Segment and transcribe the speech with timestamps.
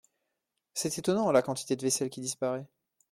[0.73, 2.65] C’est étonnant, la quantité de vaisselle qui disparaît…